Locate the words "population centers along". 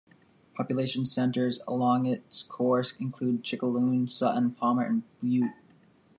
0.55-2.07